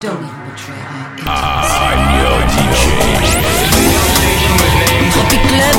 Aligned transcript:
Don't 0.00 0.16
even 0.16 0.50
betray 0.50 0.76
her. 0.76 1.28
I'm 1.28 2.00
your 2.24 2.40
DJ. 2.48 2.82
Tropic 5.12 5.42
club 5.44 5.76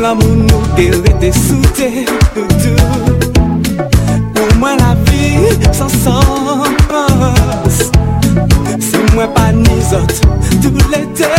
la 0.00 0.14
moun 0.14 0.46
nou 0.46 0.62
dele 0.76 1.12
te 1.20 1.30
soute 1.34 1.88
Pou 4.34 4.46
mwen 4.60 4.78
la 4.78 4.94
vi 5.08 5.22
san 5.74 5.90
sens 5.90 7.80
Se 8.88 8.98
mwen 9.12 9.28
pa 9.34 9.50
nizot 9.52 10.20
tout 10.62 10.78
l'ete 10.92 11.32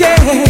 yeah. 0.00 0.45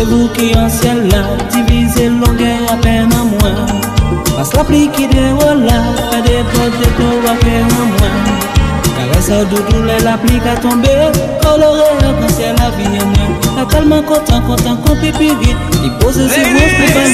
Se 0.00 0.04
vous 0.06 0.28
qui 0.28 0.56
en 0.56 0.66
ciel 0.66 1.08
là, 1.08 1.22
divisez 1.52 2.08
longueur 2.08 2.72
à 2.72 2.76
peine 2.76 3.12
en 3.12 3.26
moins. 3.26 3.66
Passe 4.34 4.54
la 4.54 4.64
pluie 4.64 4.88
qui 4.96 5.06
déroule 5.06 5.64
là, 5.66 5.78
pas 6.10 6.22
des 6.22 6.42
potes 6.54 6.78
de 6.80 6.86
taux 6.96 7.20
à 7.28 7.34
peine 7.34 7.68
en 7.80 7.86
moins. 7.92 8.16
Caresse 8.96 9.30
à 9.30 9.44
doudou, 9.44 9.82
la 10.02 10.16
pluie 10.16 10.40
qui 10.40 10.48
a 10.48 10.56
tombé, 10.56 10.88
coloré 11.42 11.82
à 12.00 12.28
ciel 12.32 12.56
la 12.58 12.70
vie 12.70 12.98
en 12.98 13.08
moins. 13.08 13.32
La 13.58 13.66
tellement 13.66 14.02
content, 14.02 14.40
content 14.40 14.76
qu'on 14.76 14.96
peut 14.96 15.12
plus 15.12 15.36
vite, 15.38 15.58
il 15.84 15.92
pose 15.98 16.14
ses 16.14 16.46
mots, 16.50 16.70
plus 16.78 16.92
pas 16.94 17.06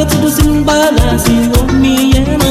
You're 0.00 0.08
to 0.08 0.16
do 0.16 0.30
Simba, 0.30 1.18
see 1.18 1.48
me 1.80 2.16
and 2.16 2.42
I'm 2.42 2.50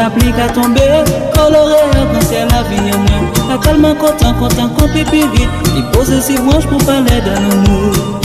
applique 0.00 0.38
à 0.38 0.48
tomber 0.48 0.80
coloré 1.34 1.76
c'est 2.22 2.46
la 2.46 2.62
vie 2.68 2.92
en 2.94 2.98
moi. 2.98 3.56
Pas 3.56 3.58
tellement 3.58 3.94
content, 3.94 4.34
content 4.34 4.68
qu'on 4.68 4.88
pipi 4.88 5.22
vite. 5.34 5.48
Il 5.76 5.84
pose 5.92 6.20
ses 6.20 6.38
branches 6.38 6.66
pour 6.66 6.82
parler 6.84 7.20
d'un 7.24 7.50
amour. 7.50 8.20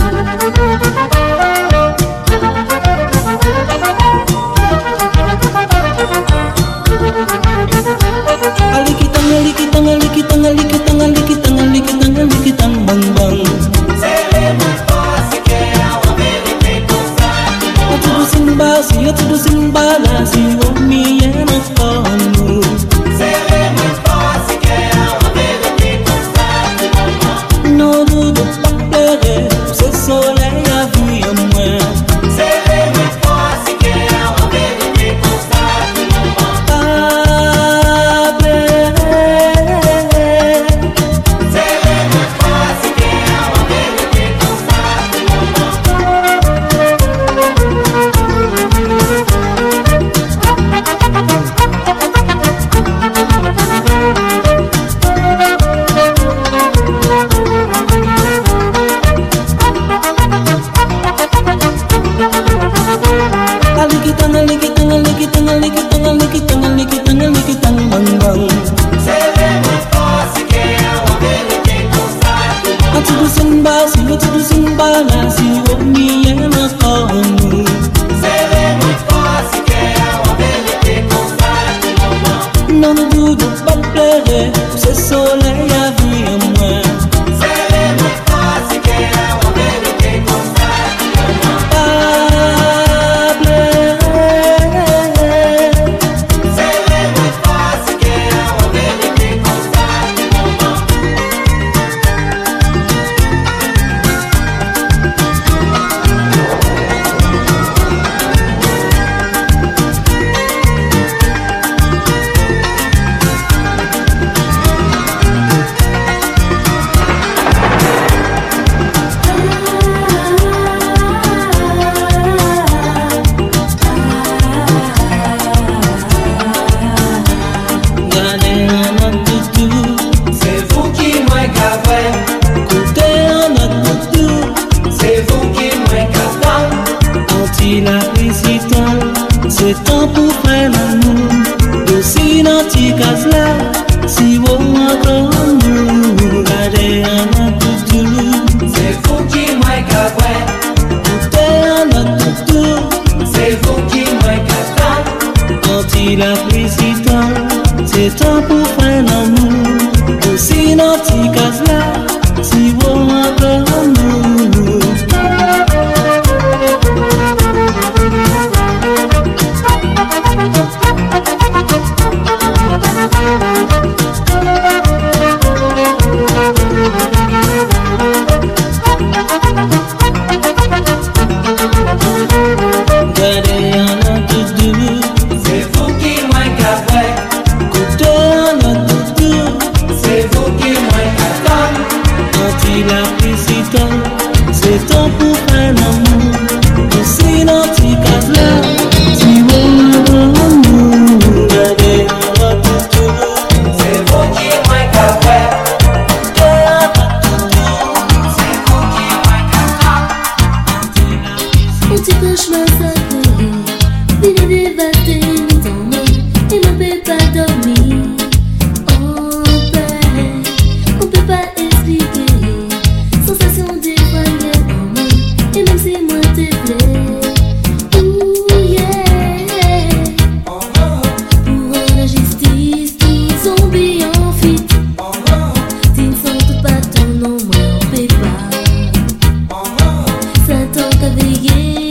yeah 241.26 241.85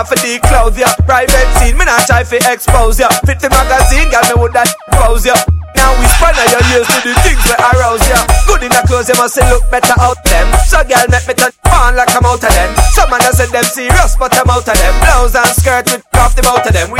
want 0.00 0.08
for 0.08 0.48
clothes 0.48 0.78
ya. 0.78 0.88
Private 1.04 1.48
scene, 1.60 1.76
me 1.76 1.84
not 1.84 2.06
try 2.06 2.24
for 2.24 2.40
expose 2.48 2.98
ya. 2.98 3.08
Fit 3.26 3.40
the 3.40 3.50
magazine, 3.50 4.08
girl, 4.08 4.24
me 4.28 4.34
would 4.40 4.52
that 4.52 4.68
pose 4.92 5.26
ya. 5.26 5.36
Now 5.76 5.92
we 5.96 6.04
span 6.16 6.36
your 6.48 6.64
ears 6.72 6.88
to 6.88 6.98
the 7.04 7.14
things 7.20 7.44
that 7.44 7.60
arouse 7.72 8.04
ya. 8.08 8.20
Good 8.48 8.64
in 8.64 8.72
the 8.72 8.82
clothes, 8.88 9.08
you 9.08 9.16
must 9.20 9.34
say 9.36 9.44
look 9.52 9.64
better 9.70 9.96
out 10.00 10.16
them. 10.24 10.48
So 10.64 10.80
girl, 10.84 11.04
make 11.08 11.26
me 11.28 11.34
turn 11.36 11.52
on 11.68 11.96
like 11.96 12.12
I'm 12.16 12.24
out 12.24 12.40
of 12.40 12.52
them. 12.52 12.70
Some 12.96 13.10
man 13.10 13.24
a 13.24 13.32
said 13.32 13.52
them 13.52 13.64
serious, 13.64 14.16
but 14.16 14.32
I'm 14.36 14.48
out 14.48 14.64
of 14.64 14.76
them. 14.76 14.94
Blouse 15.04 15.36
and 15.36 15.52
skirt 15.52 15.86
with 15.92 16.04
off 16.16 16.36
the 16.36 16.42
bout 16.42 16.64
of 16.64 16.72
them. 16.72 16.90
We 16.90 16.99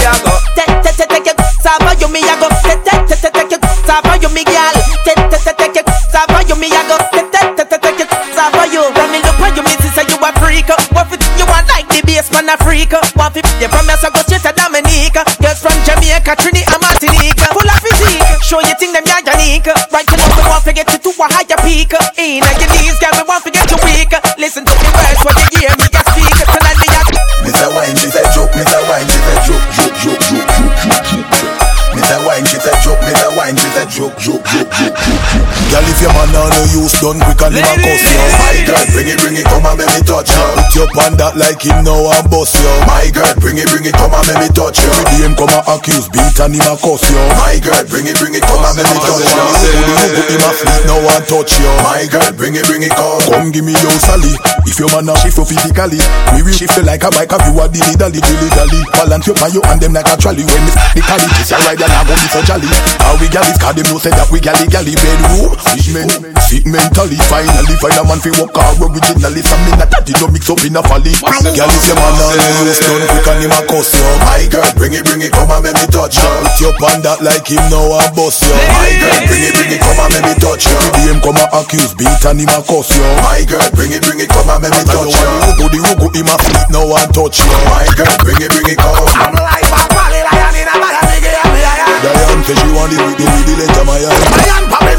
man 36.99 37.07
on 37.07 37.21
no 37.21 37.21
use 37.21 37.21
done 37.21 37.21
quick 37.23 37.43
and 37.47 37.55
him 37.55 37.63
a 37.63 37.75
cuss 37.79 38.03
you. 38.03 38.19
My 38.41 38.57
girl, 38.67 38.85
bring 38.91 39.09
it, 39.09 39.19
bring 39.21 39.37
it, 39.37 39.47
come 39.47 39.67
and 39.67 39.79
make 39.79 39.91
me 39.95 40.01
touch 40.03 40.31
you. 40.31 40.47
Put 40.59 40.75
your 40.75 40.89
pan 40.97 41.15
that 41.21 41.37
like 41.37 41.63
him 41.63 41.85
now 41.87 42.11
and 42.19 42.27
bust 42.31 42.57
you. 42.59 42.71
My 42.87 43.07
girl, 43.15 43.31
bring 43.39 43.59
it, 43.59 43.69
bring 43.71 43.87
it, 43.87 43.95
come 43.95 44.11
and 44.11 44.27
make 44.27 44.41
me 44.43 44.49
touch 44.51 44.79
you. 44.83 44.91
Every 44.91 45.17
him 45.23 45.35
come 45.39 45.53
and 45.55 45.65
accuse 45.71 46.09
beat 46.11 46.39
and 46.41 46.55
him 46.55 46.67
a 46.67 46.75
cuss 46.75 47.05
you. 47.07 47.21
My 47.39 47.57
girl, 47.63 47.83
bring 47.87 48.07
it, 48.11 48.17
bring 48.19 48.35
it, 48.35 48.43
come 48.43 48.65
and 48.65 48.75
make 48.75 48.89
me 48.91 48.99
touch 48.99 49.23
you. 49.23 49.45
Put 50.19 50.31
him 50.31 50.43
a 50.43 50.51
fleet 50.51 50.83
now 50.89 50.99
and 50.99 51.25
touch 51.27 51.53
you. 51.61 51.71
My 51.87 52.03
girl, 52.11 52.31
bring 52.35 52.55
it, 52.59 52.65
bring 52.67 52.83
it, 52.83 52.95
come. 52.95 53.23
Come 53.31 53.49
give 53.55 53.65
me 53.65 53.75
your 53.79 53.95
sally. 54.03 54.35
If 54.67 54.79
your 54.79 54.91
man 54.95 55.11
a 55.11 55.15
shift 55.19 55.39
you 55.39 55.47
physically, 55.47 56.01
we 56.35 56.43
will 56.43 56.55
shift 56.55 56.75
you 56.77 56.85
like 56.87 57.03
a 57.07 57.11
bike. 57.11 57.31
Have 57.31 57.47
you 57.47 57.55
a 57.59 57.67
dilly 57.71 57.95
dally, 57.97 58.21
dilly 58.21 58.49
dally. 58.55 58.81
Balance 58.95 59.27
your 59.27 59.37
pan 59.39 59.51
you 59.55 59.63
and 59.67 59.79
them 59.79 59.93
like 59.95 60.09
a 60.11 60.17
trolley. 60.19 60.47
When 60.47 60.63
me 60.67 60.71
the 60.95 61.03
cali, 61.03 61.27
this 61.39 61.51
your 61.51 61.61
ride 61.67 61.81
and 61.81 61.93
I 61.93 62.03
go 62.07 62.15
be 62.15 62.27
so 62.31 62.41
jolly. 62.43 62.71
How 63.03 63.15
we 63.19 63.27
galley, 63.31 63.55
cause 63.59 63.75
them 63.79 63.87
know 63.91 63.99
say 63.99 64.11
that 64.15 64.29
we 64.31 64.39
galley 64.39 64.67
galley 64.71 64.95
bedroom. 64.95 65.55
Fish 65.71 65.91
men, 65.95 66.09
sick 66.39 66.67
mentally. 66.81 67.19
Finally 67.29 67.77
find 67.77 67.99
a 68.01 68.03
man 68.09 68.21
fi 68.25 68.33
walk 68.41 68.57
out 68.57 68.81
originally. 68.81 69.43
Some 69.45 69.61
me 69.69 69.73
not 69.77 69.93
that 69.93 70.09
it 70.09 70.17
don't 70.17 70.33
mix 70.33 70.49
up 70.49 70.65
in 70.65 70.77
a 70.77 70.83
folly. 70.83 71.13
Girl, 71.21 71.69
if 71.69 71.85
your 71.85 71.97
man 72.01 72.17
a 72.17 72.27
no 72.33 72.65
use 72.65 72.81
done 72.81 73.05
quick 73.05 73.29
and 73.29 73.41
him 73.45 73.53
a 73.53 73.61
cuss 73.69 73.93
you. 73.93 74.05
My 74.25 74.43
girl, 74.49 74.71
bring 74.81 74.97
it, 74.97 75.05
bring 75.05 75.21
it, 75.21 75.33
come 75.33 75.53
and 75.53 75.61
make 75.61 75.77
me 75.77 75.87
touch 75.93 76.17
you. 76.17 76.31
Put 76.41 76.57
your 76.61 76.75
pan 76.81 77.05
that 77.05 77.21
like 77.21 77.47
him 77.47 77.63
now 77.69 78.01
and 78.01 78.13
bust 78.17 78.41
you. 78.41 78.55
My 78.57 78.91
girl, 78.97 79.21
bring 79.29 79.45
it, 79.45 79.53
bring 79.53 79.73
it, 79.77 79.81
come 79.85 80.01
and 80.01 80.11
make 80.17 80.25
me 80.25 80.35
touch 80.41 80.65
you. 80.65 80.77
Day 80.97 81.05
him 81.13 81.19
come 81.21 81.39
and 81.41 81.51
accuse 81.53 81.93
beat 81.95 82.23
and 82.25 82.41
him 82.41 82.51
a 82.51 82.59
cuss 82.65 82.89
you. 82.97 83.05
My 83.21 83.45
girl, 83.45 83.69
bring 83.77 83.93
it, 83.93 84.03
bring 84.03 84.21
it, 84.25 84.31
come 84.33 84.49
and 84.49 84.61
make 84.65 84.73
me 84.73 84.83
touch 84.89 85.13
you. 85.13 85.31
Go 85.61 85.67
the 85.69 85.79
rugo 85.85 86.09
him 86.17 86.29
a 86.31 86.35
fleet 86.41 86.69
now 86.73 86.89
and 86.89 87.11
touch 87.13 87.39
you. 87.45 87.49
My 87.69 87.85
girl, 87.93 88.15
bring 88.25 88.41
it, 88.41 88.51
bring 88.51 88.69
it, 88.73 88.79
come. 88.81 88.97
I'm 89.21 89.35
like 89.37 89.69
a 89.69 89.83
valley 89.93 90.23
lion 90.25 90.57
in 90.57 90.69
a 90.69 90.75
bag 90.81 90.97
of 90.97 91.05
nigga, 91.13 91.31
yeah, 91.31 91.53
me, 91.53 91.61
yeah, 91.61 91.77
yeah. 91.77 92.05
Diane 92.05 92.43
say 92.49 92.57
she 92.57 92.69
want 92.73 92.93
it 92.95 93.01
with 93.05 93.19
the 93.21 93.27
with 93.29 93.47
the 93.61 93.67
of 93.69 93.87
my 93.87 94.01
eye. 94.01 94.90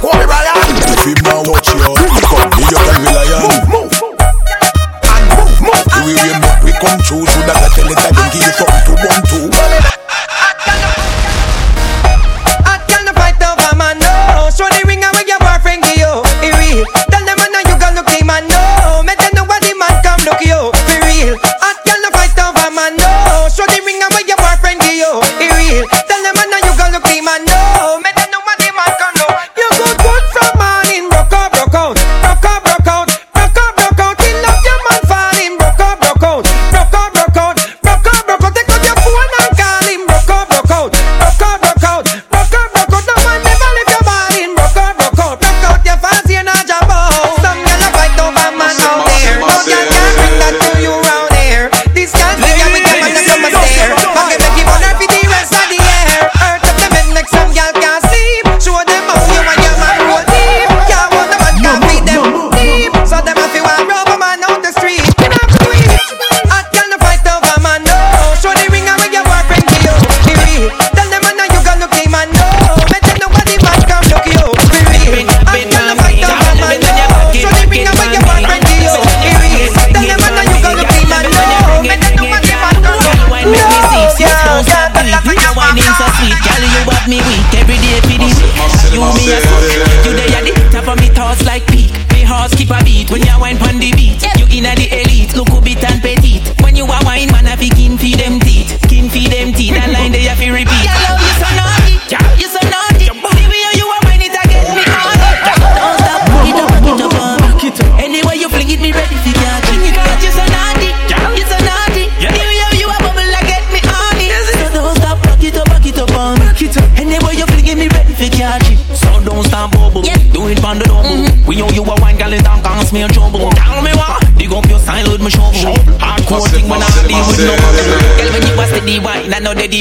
Kobe 0.00 0.24
Bryant. 0.24 0.56
If 0.88 1.04
him 1.04 1.20
now 1.28 1.44
touch 1.44 1.68
you, 1.68 1.80
come 2.24 2.48
me 2.56 2.64
you 2.72 2.78
can 2.80 2.96
rely 3.04 3.36
on. 3.36 3.52
Move, 3.68 3.92
and 5.04 5.24
move, 5.28 5.60
move. 5.60 5.84
We 6.08 6.16
make 6.16 6.40
we 6.64 6.72
come 6.80 7.00
true, 7.04 7.24
so 7.28 7.40
that 7.44 7.60
I 7.60 7.68
tell 7.76 7.84
it 7.84 8.00
I 8.00 8.08
can 8.08 8.28
give 8.32 8.40
you 8.40 8.52
something 8.56 8.84
to 8.88 8.92
run 8.96 9.20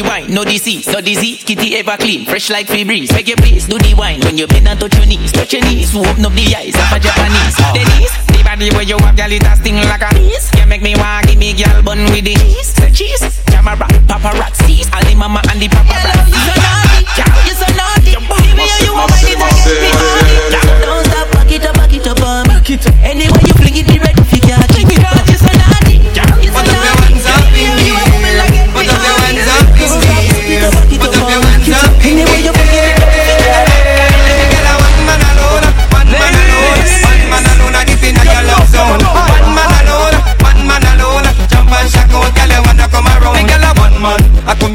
wine, 0.09 0.33
no 0.33 0.43
disease, 0.43 0.87
no 0.89 0.99
disease. 0.99 1.43
Kitty 1.43 1.77
ever 1.77 1.95
clean, 1.97 2.25
fresh 2.25 2.49
like 2.49 2.65
Febreze. 2.65 3.13
Make 3.13 3.29
you 3.29 3.35
please 3.37 3.67
do 3.67 3.77
the 3.77 3.93
wine 3.93 4.19
when 4.21 4.37
you 4.37 4.47
bend 4.47 4.67
and 4.67 4.79
touch 4.79 4.97
your 4.97 5.05
knees, 5.05 5.31
touch 5.31 5.53
your 5.53 5.61
knees. 5.61 5.95
Open 5.95 6.25
up 6.25 6.33
the 6.33 6.49
eyes 6.57 6.73
of 6.73 6.89
a 6.89 6.97
Japanese. 6.99 7.55
Denise, 7.77 8.15
the 8.33 8.41
body 8.43 8.73
where 8.73 8.81
you 8.81 8.97
have, 8.97 9.15
girl, 9.15 9.31
it 9.31 9.45
a 9.45 9.55
sting 9.55 9.77
like 9.85 10.01
a 10.01 10.09
bees. 10.17 10.49
You 10.57 10.65
make 10.65 10.81
me 10.81 10.97
want 10.97 11.27
give 11.29 11.37
me 11.37 11.53
girl 11.53 11.81
bun 11.85 12.01
with 12.09 12.25
the 12.25 12.33
cheese. 12.33 12.73
Say 12.73 12.91
cheese, 12.91 13.21
camera, 13.45 13.77
paparazzi, 14.09 14.89
all 14.89 15.05
the 15.05 15.13
mama 15.13 15.41
and 15.53 15.61
the 15.61 15.69
paparazzi. 15.69 16.33
You 16.33 16.41
so 16.41 16.57
naughty, 16.57 17.05
you 17.45 17.53
so 17.53 17.67
naughty. 17.77 18.11
The 18.17 18.51
way 18.57 18.73
you 18.81 18.91
a 18.91 19.05
wine, 19.05 19.29
it 19.29 19.37
a 19.37 19.49
get 19.61 19.77
me 19.77 19.89
it. 19.93 20.81
Don't 20.81 21.05
stop, 21.05 21.29
back 21.37 21.51
it 21.53 21.65
up, 21.65 21.75
back 21.77 21.93
it 21.93 22.07
up 22.09 22.17
me. 22.17 22.57
Anyway 23.05 23.25
you 23.25 23.29
fling 23.29 23.29
it, 23.29 23.29
be 23.29 23.29
ready 23.29 23.48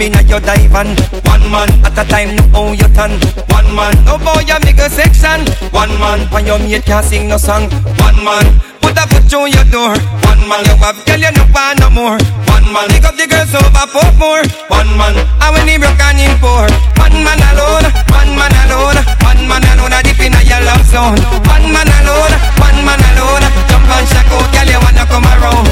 you 0.02 0.40
dive 0.40 0.74
on. 0.74 0.90
One 1.30 1.46
man 1.50 1.70
at 1.86 1.94
a 1.94 2.04
time, 2.10 2.34
no 2.34 2.42
how 2.50 2.72
you 2.72 2.88
turn. 2.94 3.14
One 3.54 3.70
man, 3.74 3.94
no 4.04 4.18
boy 4.18 4.42
you 4.42 4.58
make 4.66 4.78
a 4.82 4.90
section. 4.90 5.46
One 5.70 5.92
man, 6.02 6.26
when 6.30 6.46
your 6.46 6.58
mate 6.58 6.84
can't 6.84 7.04
sing 7.04 7.28
no 7.28 7.36
song. 7.36 7.70
One 8.02 8.18
man, 8.24 8.42
put 8.82 8.98
a 8.98 9.06
foot 9.06 9.24
through 9.30 9.54
your 9.54 9.64
door. 9.70 9.94
One 10.26 10.42
man, 10.50 10.66
you 10.66 10.74
have 10.82 10.98
girl 11.06 11.20
you 11.22 11.30
no 11.30 11.46
want 11.54 11.78
no 11.78 11.90
more. 11.90 12.18
One 12.50 12.66
man, 12.74 12.88
pick 12.90 13.04
up 13.06 13.14
the 13.14 13.26
girls 13.30 13.54
over 13.54 13.86
pop 13.86 14.14
more. 14.18 14.42
One 14.66 14.90
man, 14.98 15.14
and 15.14 15.50
when 15.54 15.68
he 15.70 15.78
broke 15.78 16.00
and 16.02 16.18
him 16.18 16.34
poor. 16.42 16.66
One 16.98 17.14
man 17.22 17.38
alone, 17.54 17.86
one 18.10 18.32
man 18.34 18.54
alone, 18.66 18.98
one 19.22 19.42
man 19.46 19.62
alone, 19.78 19.94
deep 20.02 20.18
in 20.18 20.34
your 20.42 20.62
love 20.66 20.82
zone. 20.90 21.22
One 21.46 21.66
man 21.70 21.86
alone, 22.02 22.34
one 22.58 22.80
man 22.82 22.98
alone, 23.14 23.46
jump 23.70 23.86
and 23.94 24.06
shack 24.10 24.26
out, 24.26 24.48
girl 24.50 24.66
you 24.66 24.80
wanna 24.82 25.06
come 25.06 25.28
around. 25.38 25.70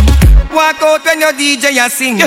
Walk 0.55 0.79
out 0.79 1.03
when 1.03 1.19
your 1.19 1.35
DJ 1.35 1.75
a 1.83 1.91
sing. 1.91 2.23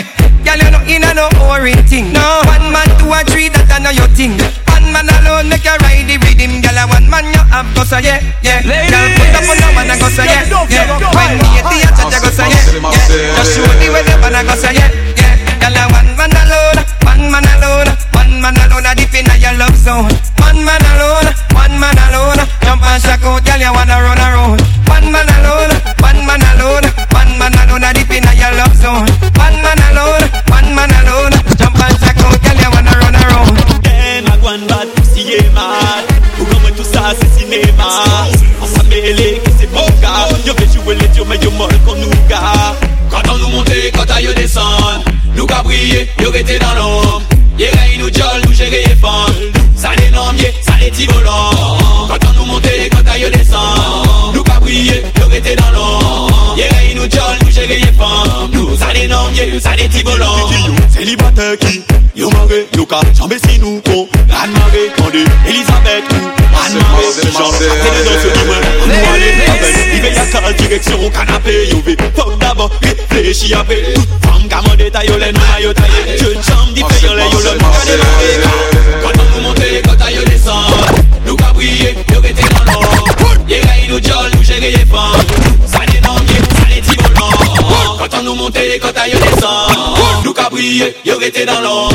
Girl 0.45 0.61
you 0.61 0.69
no 0.69 0.79
in 0.85 1.03
a 1.03 1.11
no 1.17 1.25
boring 1.41 1.81
thing. 1.89 2.13
No, 2.13 2.41
one 2.45 2.69
man, 2.71 2.85
two 3.01 3.09
or 3.09 3.23
three, 3.25 3.49
that 3.49 3.65
I 3.73 3.81
know 3.81 3.89
your 3.89 4.07
thing. 4.13 4.37
One 4.69 4.93
man 4.93 5.09
alone 5.09 5.49
make 5.49 5.65
you 5.65 5.73
ride 5.81 6.05
the 6.05 6.15
rhythm, 6.21 6.61
girl. 6.61 6.77
And 6.77 6.89
one 6.93 7.07
man 7.09 7.25
you 7.33 7.41
have 7.49 7.65
go 7.73 7.81
so 7.83 7.97
yeah, 7.97 8.21
yeah. 8.45 8.61
Girl 8.61 9.09
put 9.17 9.33
up 9.33 9.49
on 9.49 9.57
the 9.57 9.67
one 9.73 9.89
and 9.89 9.97
go 9.97 10.07
so 10.13 10.21
yeah, 10.21 10.45
yeah. 10.69 10.85
When 11.17 11.41
me 11.41 11.49
at 11.57 11.65
the 11.65 11.77
chat 11.81 12.13
you 12.13 12.19
go 12.21 12.29
so 12.29 12.45
yeah, 12.45 12.61
yeah. 12.77 13.35
Just 13.41 13.57
show 13.57 13.65
the 13.65 13.87
way 13.89 14.03
the 14.05 14.13
one 14.21 14.37
and 14.37 14.45
go 14.45 14.53
so 14.53 14.69
yeah, 14.69 14.89
yeah. 15.17 15.33
Girl 15.57 15.73
and 15.73 15.89
one 15.89 16.09
man 16.13 16.33
alone, 16.37 16.77
one 17.01 17.23
man 17.33 17.47
alone, 17.57 17.89
one 18.13 18.33
man 18.37 18.55
alone. 18.61 18.85
A 18.85 18.93
deep 18.93 19.17
in 19.17 19.25
your 19.41 19.57
love 19.57 19.73
zone. 19.73 20.13
One 20.37 20.61
man 20.61 20.83
alone, 20.93 21.33
one 21.57 21.73
man 21.81 21.97
alone. 22.13 22.37
Jump 22.61 22.85
and 22.85 23.01
shack 23.01 23.25
out, 23.25 23.41
girl. 23.41 23.57
You 23.57 23.73
wanna 23.73 23.97
run 23.97 24.21
around. 24.21 24.61
One 24.85 25.09
réfléchir 73.45 73.59
après 73.59 73.93
Toute 73.93 74.09
femme 74.23 74.47
gamin 74.47 74.75
détail, 74.75 75.07
yo 75.07 75.17
les 75.17 75.31
nous 75.31 75.39
maillot 75.39 75.73
taillé 75.73 76.17
Je 76.17 76.25
jambe 76.25 76.73
différent, 76.73 77.15
les 77.15 77.23
yo 77.23 77.39
le 77.39 77.59
monde 77.59 77.73
à 77.81 77.85
démarrer 77.85 78.33
Quand 79.03 79.21
on 79.21 79.35
nous 79.35 79.47
monte, 79.47 79.61
quand 79.83 80.05
aille 80.05 80.25
descend 80.25 80.55
Nous 81.25 81.35
ka 81.35 81.53
briller, 81.53 81.95
yo 82.11 82.21
rete 82.21 82.41
dans 82.53 82.71
l'or 82.71 83.05
Yé 83.47 83.59
rey 83.61 83.87
nous 83.87 84.01
jol, 84.01 84.31
nous 84.35 84.43
gérer 84.43 84.71
les 84.71 84.85
femmes. 84.85 85.21
Ça 85.67 85.79
n'est 85.79 86.01
non, 86.01 86.15
yé, 86.27 86.39
ça 86.57 86.67
n'est 86.67 86.81
ti 86.81 86.95
volant 86.97 87.97
Quand 87.99 88.17
on 88.19 88.23
nous 88.23 88.35
monte, 88.35 88.57
quand 88.81 88.97
aille 88.99 89.11
descend 89.11 90.23
Nous 90.23 90.33
ka 90.33 90.49
briller, 90.49 90.95
yo 91.05 91.17
rete 91.17 91.45
dans 91.45 91.61
l'or 91.61 91.91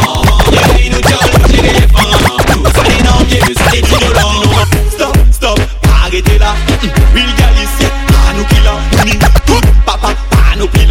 Yé 0.53 0.59
rey 0.59 0.89
nous 0.91 1.09
jol, 1.09 1.31
nous 1.43 1.55
gérer 1.55 1.73
les 1.75 1.89
femmes. 1.89 2.73
Ça 2.75 2.83
n'est 2.83 3.03
non, 3.03 3.27
yé, 3.29 3.41
ça 3.55 3.71
n'est 3.73 3.83
ti 3.83 3.95
volant 4.05 4.43
Stop, 4.93 5.17
stop, 5.33 5.61
arrêtez 6.05 6.39
là. 6.39 6.55
Will 6.83 7.00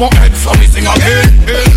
pas 0.00 0.08
qu'à 0.08 0.24
yo 0.24 0.24
bon 0.24 0.24
être 0.24 0.36
sur 0.36 0.52
les 0.60 0.66
signes 0.66 0.88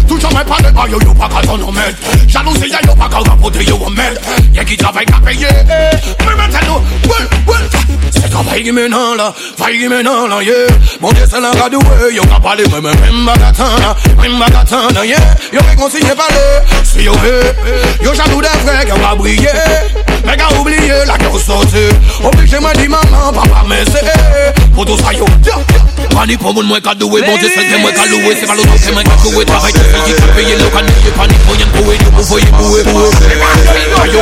Toujours 0.08 0.32
me 0.32 0.44
parle 0.44 0.64
de 0.64 0.92
yo 0.92 1.00
yo 1.02 1.14
pas 1.14 1.30
quand 1.30 1.54
on 1.54 1.68
en 1.68 1.72
met 1.72 1.94
Jalousie 2.28 2.72
yo 2.86 2.96
pas 2.96 3.10
on 3.18 3.36
vote 3.42 3.56
yo 3.68 3.78
met 3.90 4.14
Y'a 4.54 4.64
qui 4.64 4.78
travaille 4.78 5.06
qu'à 5.06 5.20
payer 5.20 5.48
Mais 5.68 6.36
maintenant, 6.36 6.82
well, 7.08 7.28
well. 7.48 7.70
C'est 8.12 8.30
travail 8.30 8.64
qui 8.64 8.72
maintenant 8.72 9.16
là, 9.16 9.34
faille 9.58 9.80
qui 9.80 9.88
maintenant 9.88 10.28
là, 10.28 10.42
yeah 10.44 10.54
Mon 11.02 11.12
Dieu 11.12 11.24
c'est 11.30 11.42
l'un 11.42 11.52
gadoué, 11.52 12.14
yo 12.14 12.24
qu'à 12.24 12.40
parler 12.40 12.64
même 12.68 12.84
même 12.84 13.26
bagatana 13.26 13.96
Même 14.22 14.40
bagatana, 14.40 15.06
yeah. 15.06 15.18
Yo 15.52 15.60
réconcilié 15.70 16.16
parler, 16.16 16.84
si 16.84 17.04
yo 17.04 17.14
hey 17.14 18.06
Yo 18.06 18.14
jaloux 18.14 18.42
des 18.42 18.48
frères 18.48 18.86
qui 18.86 18.92
ont 18.92 19.16
briller 19.18 19.48
Mais 20.26 20.38
qu'a 20.38 20.54
oublié 20.60 20.94
la 21.06 21.18
gueule 21.18 21.40
sortie 21.40 21.78
Obligé 22.24 22.60
m'a 22.60 22.74
dit 22.74 22.88
maman, 22.88 23.34
papa 23.34 23.64
mais 23.68 23.84
c'est 23.86 24.72
Pour 24.74 24.86
tout 24.86 24.98
ça 24.98 25.14
yo, 25.14 25.26
yeah, 25.46 25.56
yeah 25.72 25.83
Panique 26.10 26.40
pour 26.40 26.54
moun 26.54 26.68
mwen 26.68 26.82
ka 26.82 26.94
doué, 26.96 27.22
mon 27.22 27.38
Dieu 27.38 27.50
c'est 27.54 27.66
que 27.66 27.82
moi 27.82 27.92
ka 27.92 28.06
loué 28.08 28.36
C'est 28.40 28.46
pas 28.46 28.56
l'autre 28.56 28.74
que 28.74 28.92
moi 28.92 29.04
ka 29.04 29.16
coué, 29.22 29.46
travail 29.46 29.74
de 29.74 29.80
fille 29.80 30.04
qui 30.06 30.22
paye 30.36 30.56
le 30.56 30.70
can 30.70 30.86
payer 30.86 31.12
Panique 31.16 31.40
pour 31.46 31.56
y'en 31.56 31.68
coué, 31.72 31.98
yo 32.04 32.12
pour 32.12 32.24
voyer 32.24 32.52
boué 32.52 32.82
Yo, 32.84 34.20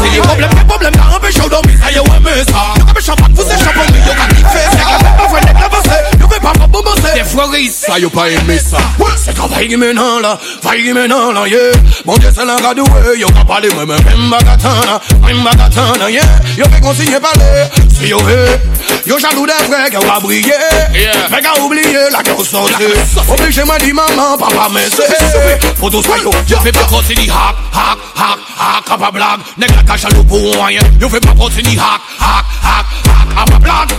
c'est 0.00 0.10
les 0.10 0.20
problèmes, 0.20 0.50
les 0.56 0.64
problèmes 0.64 0.92
T'as 0.92 1.16
empêché 1.16 1.40
au 1.40 1.48
dormir, 1.48 1.78
ça 1.82 1.90
yo 1.92 2.04
aimé 2.16 2.42
ça 2.46 2.74
Yo 2.78 2.84
ka 2.84 2.92
be 2.92 3.00
champagne, 3.02 3.32
vous 3.34 3.42
c'est 3.42 3.58
champagne, 3.58 3.90
mais 3.92 4.00
yo 4.00 4.12
ka 4.14 4.26
kiffé 4.34 4.62
C'est 4.70 4.78
que 4.78 4.82
pas 5.16 5.28
vrai, 5.28 5.40
n'est 5.40 5.64
avancé 5.64 6.17
Pas 6.48 6.60
pas 6.60 6.66
bomber 6.66 6.90
Des 7.14 7.24
fois 7.24 7.50
ça 7.70 7.98
yo 7.98 8.08
pas 8.08 8.30
aimé 8.30 8.58
ça. 8.58 8.78
C'est 9.16 9.34
travail 9.34 9.68
qui 9.68 9.76
maintenant 9.76 10.18
là, 10.20 10.38
faille 10.62 10.82
qui 10.82 10.92
maintenant 10.92 11.32
là, 11.32 11.46
yeah. 11.46 11.58
Mon 12.06 12.16
Dieu 12.16 12.30
c'est 12.34 12.44
l'un 12.44 12.56
ka 12.56 12.72
doué, 12.72 13.18
yo 13.18 13.26
ka 13.28 13.44
parler 13.44 13.68
Moi 13.74 13.84
même 13.84 14.02
même 14.02 14.30
bagatana, 14.30 15.00
même 15.26 15.42
bagatana, 15.42 16.10
yeah. 16.10 16.22
Yo 16.56 16.64
fait 16.64 16.80
consigner 16.80 17.20
parler, 17.20 17.66
si 17.94 18.04
hey. 18.04 18.10
Yo 19.06 19.18
jaloux 19.18 19.46
des 19.46 19.52
frères 19.64 19.90
qui 19.90 19.96
ont 19.98 20.20
brillé 20.22 20.54
Mais 21.30 21.40
qu'a 21.42 21.60
oublié 21.60 21.98
la 22.10 22.44
sortie 22.44 22.74
Obligé 23.28 23.64
m'a 23.64 23.78
dit 23.78 23.92
maman, 23.92 24.38
papa 24.38 24.68
mais 24.72 24.86
c'est 24.90 25.74
Pour 25.74 25.90
tout 25.90 26.02
ça 26.02 26.16
yo, 26.22 26.30
yo 26.48 26.58
fait 26.60 26.72
pas 26.72 26.84
continuer 26.84 27.28
hack, 27.28 27.56
hack, 27.74 27.98
hack, 28.16 28.38
hack, 28.58 28.90
à 28.90 28.96
pas 28.96 29.10
blague. 29.10 29.40
Nèg 29.58 29.70
la 29.76 29.82
cache 29.82 30.06
à 30.06 30.08
l'eau 30.10 30.24
pour 30.24 30.40
rien? 30.64 30.80
Yo 30.98 31.08
fait 31.10 31.20
pas 31.20 31.34
continuer 31.38 31.78
hack, 31.78 32.00
hack, 32.18 32.44
hack, 32.62 32.86
hack, 33.04 33.36
à 33.36 33.50
pas 33.50 33.58
blague 33.58 33.92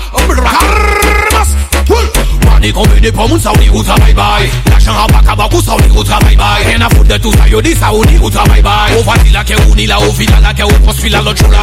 Panique 2.59 2.77
on 2.77 2.83
veut 2.83 2.99
des 2.99 3.11
pommes, 3.13 3.39
ça 3.39 3.53
on 3.55 3.57
dit 3.57 3.69
ou 3.69 3.81
travail 3.81 4.13
bye. 4.13 4.49
L'argent 4.69 4.91
à 4.91 5.07
pas 5.07 5.21
cabak 5.25 5.53
ou 5.53 5.61
ça 5.61 5.77
ou 5.95 6.03
travail 6.03 6.35
bye. 6.35 6.65
Rien 6.65 6.81
à 6.81 6.89
foutre 6.89 7.07
de 7.07 7.17
tout 7.17 7.31
ça 7.31 7.47
yo 7.47 7.59
on 7.59 8.01
dit 8.03 8.17
ou 8.21 8.29
travail 8.29 8.61
bye. 8.61 8.97
Au 8.97 9.03
voici 9.03 9.29
la 9.31 9.45
que 9.45 9.53
ou 9.65 9.75
ni 9.75 9.87
la 9.87 9.97
au 9.97 10.11
final 10.11 10.41
la 10.43 10.53
que 10.53 10.63
ou 10.63 10.85
construit 10.85 11.09
la 11.09 11.21
l'autre 11.21 11.37
jour 11.37 11.51
là. 11.51 11.59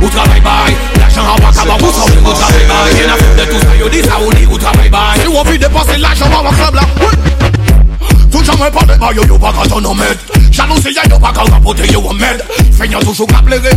Ou 0.00 0.08
travail 0.08 0.40
bye. 0.42 0.76
L'argent 0.96 1.22
à 1.22 1.40
pas 1.40 1.52
cabak 1.52 1.82
ou 1.82 1.90
ça 1.90 2.02
on 2.06 2.10
dit 2.10 2.18
ou 2.24 2.32
travail 2.32 2.66
bye. 2.68 2.94
Rien 2.94 3.12
à 3.12 3.16
foutre 3.16 3.36
de 3.36 3.50
tout 3.50 3.58
ça 3.58 3.76
yo 3.76 3.86
on 4.24 4.30
dit 4.30 4.46
ou 4.46 4.58
travail 4.58 4.90
bye. 4.90 5.20
Si 5.20 5.26
on 5.26 5.42
veut 5.42 5.58
dépenser 5.58 5.96
l'argent 5.98 6.28
dans 6.30 6.48
le 6.48 6.56
club 6.56 6.74
là 6.74 6.82
Toujours 8.50 8.64
me 8.64 8.70
parle 8.70 8.86
de 8.86 9.16
yo 9.16 9.26
yo 9.28 9.38
pas 9.38 9.52
quand 9.52 9.76
on 9.76 9.84
en 9.84 9.94
met 9.94 10.04
Jalousie 10.50 10.92
y'a 10.92 11.08
yo 11.08 11.18
pas 11.20 11.32
quand 11.32 11.48
rapoter 11.50 11.86
yo 11.92 12.02
en 12.08 12.14
med 12.14 12.42
Feignant 12.76 12.98
toujours 13.00 13.26
qu'à 13.26 13.42
pleurer. 13.42 13.70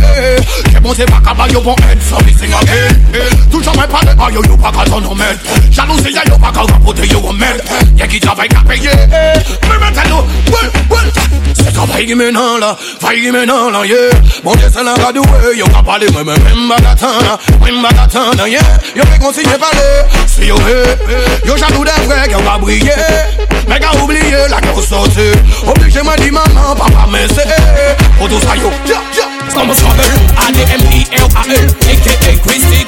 Que 0.72 0.80
bon 0.80 0.92
c'est 0.96 1.06
pas 1.06 1.20
qu'à 1.24 1.52
yo 1.52 1.60
bon 1.60 1.76
aide 1.90 2.02
So 2.02 2.16
missing 2.24 2.52
again 2.52 2.88
Toujours 3.52 3.72
me 3.74 3.86
parle 3.86 4.06
de 4.06 4.34
yo 4.34 4.42
yo 4.42 4.56
pas 4.56 4.72
quand 4.72 4.90
on 4.92 5.12
en 5.12 5.14
met 5.14 5.36
Jalousie 5.70 6.12
y'a 6.12 6.24
yo 6.28 6.36
pas 6.38 6.50
quand 6.52 6.66
rapoter 6.72 7.06
yo 7.06 7.20
en 7.24 7.32
med 7.34 7.62
Y'a 7.96 8.08
qui 8.08 8.18
travaille 8.18 8.48
qu'à 8.48 8.60
payer. 8.66 8.90
Mais 9.12 9.78
maintenant, 9.78 10.24
well, 10.48 10.70
well 10.90 11.12
C'est 11.54 11.72
travail 11.72 12.06
qui 12.06 12.14
maintenant 12.14 12.58
là, 12.58 12.76
faille 13.00 13.20
qui 13.22 13.30
maintenant 13.30 13.70
là, 13.70 13.86
yeah. 13.86 13.94
Mon 14.42 14.54
Dieu 14.56 14.66
c'est 14.72 14.82
l'un 14.82 14.94
gadoué, 14.94 15.56
yo 15.56 15.66
qu'à 15.66 15.82
parler 15.82 16.06
Moi 16.10 16.24
même 16.24 16.42
même 16.42 16.68
bagatana, 16.68 17.38
même 17.64 17.82
bagatana, 17.82 18.48
yeah. 18.48 18.58
Yo 18.96 19.04
fait 19.04 19.18
consigner 19.20 19.56
parler, 19.58 20.26
si 20.26 20.46
yo 20.46 20.56
hey 20.56 21.46
Yo 21.46 21.56
jaloux 21.56 21.84
des 21.84 21.90
frères 21.90 22.28
qui 22.28 22.34
ont 22.34 22.58
briller 22.60 22.90
Mais 23.68 23.78
qu'a 23.78 23.94
oublié 24.02 24.20
la 24.50 24.60
gueule 24.64 24.84
sortie 24.84 25.32
Obligé 25.66 26.02
m'a 26.02 26.16
dit 26.16 26.30
maman, 26.30 26.74
papa 26.76 27.06
mais 27.10 27.26
c'est 27.28 27.48
Pour 28.18 28.28
tout 28.28 28.40
ça 28.40 28.56
yo, 28.56 28.70
yeah, 28.86 29.00
yeah 29.14 29.28
Comme 29.54 29.68
Trouble, 29.68 30.02
A-D-M-I-L-A-E 30.48 31.66
A.K.A. 31.90 32.48
Christy 32.48 32.84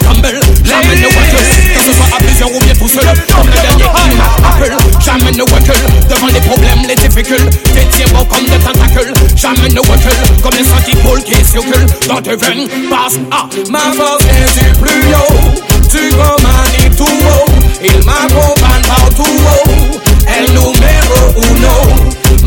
ou 2.44 2.64
bien 2.64 2.74
tout 2.74 2.88
seul. 2.88 3.06
Comme 3.34 3.46
le 3.46 3.52
dernier 3.52 3.84
Apple 3.84 4.76
Jamais 5.04 5.32
ne 5.32 5.42
recule 5.42 5.86
devant 6.08 6.26
les 6.26 6.40
problèmes, 6.40 6.82
les 6.88 6.94
difficultés 6.94 7.58
T'es 7.74 8.04
bon 8.12 8.24
comme 8.24 8.44
des 8.44 8.58
tentacules. 8.58 9.12
Jamais 9.36 9.68
ne 9.68 9.80
recule 9.80 10.42
comme 10.42 10.52
les 10.52 10.64
sentiers 10.64 10.94
qui 11.24 11.44
circulent 11.44 11.86
Dans 12.08 12.20
tes 12.20 12.36
veines 12.36 12.68
passe 12.90 13.16
à 13.30 13.48
Ma 13.70 13.92
force 13.96 14.24
est 14.24 14.64
du 14.64 14.78
plus 14.78 15.14
haut. 15.14 15.62
Tu 15.90 16.08
commandes 16.10 16.96
tout 16.96 17.04
haut. 17.04 17.50
Il 17.82 18.04
m'accompagne 18.04 18.82
partout 18.86 19.22
haut. 19.22 20.00
El 20.26 20.52
numéro 20.52 20.95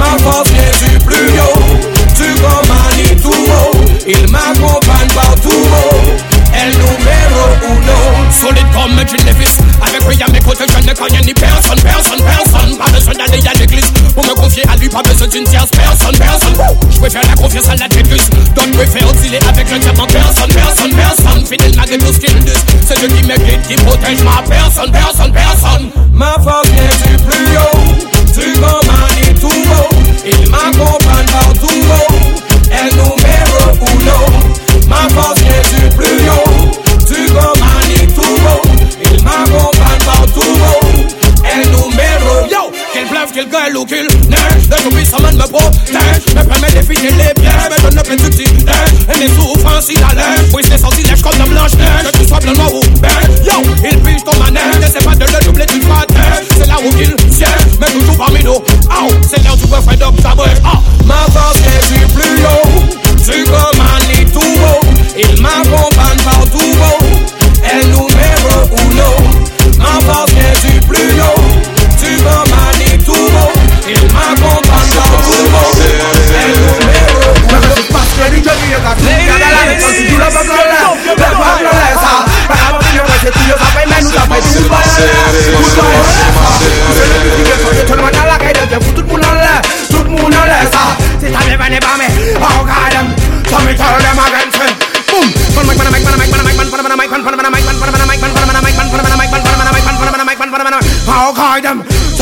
uno 0.09 0.23
Ma 0.23 0.31
force 0.31 0.49
est 0.51 0.89
du 0.89 0.97
plus 1.05 1.39
haut. 1.39 1.99
Commandes 2.39 3.21
tout 3.21 3.29
haut. 3.29 3.77
Il 4.07 4.31
m'accompagne 4.31 5.09
partout 5.13 5.49
haut. 5.49 6.39
El 6.53 6.71
numéro 6.71 7.45
uno 7.69 8.31
Solide 8.31 8.65
comme 8.73 8.97
Jim 9.07 9.23
Davis 9.23 9.57
Avec 9.85 10.03
lui 10.07 10.21
à 10.21 10.31
mes 10.31 10.39
côtés 10.39 10.65
je 10.67 10.87
ne 10.87 10.93
connais 10.93 11.21
ni 11.21 11.33
personne, 11.33 11.79
personne, 11.79 12.19
personne. 12.19 12.77
Pas 12.77 12.89
besoin 12.91 13.13
d'aller 13.13 13.47
à 13.47 13.53
l'église 13.59 13.85
Pour 14.15 14.25
me 14.25 14.33
confier 14.33 14.63
à 14.67 14.75
lui, 14.75 14.89
pas 14.89 15.03
besoin 15.03 15.27
d'une 15.27 15.43
tierce 15.43 15.69
personne, 15.69 16.17
personne. 16.17 16.55
Je 16.89 16.99
préfère 16.99 17.21
la 17.21 17.35
confiance 17.35 17.69
à 17.69 17.75
la 17.75 17.87
tétus 17.87 18.29
D'autres 18.55 18.71
préfèrent 18.71 19.11
dealer 19.13 19.39
avec 19.47 19.69
le 19.69 19.79
diamant 19.79 20.07
Personne, 20.07 20.51
personne, 20.51 20.91
personne. 20.91 21.45
Fidèle 21.45 21.75
malgré 21.75 21.97
tout 21.97 22.11
ce 22.11 22.19
qu'ils 22.19 22.39
disent. 22.39 22.65
C'est 22.87 22.97
Dieu 22.99 23.07
qui 23.09 23.23
me 23.27 23.35
guide, 23.35 23.61
qui 23.67 23.75
protège 23.75 24.23
ma 24.23 24.41
personne, 24.41 24.91
personne, 24.91 25.31
personne. 25.31 25.89
Ma 26.13 26.33
force 26.43 26.69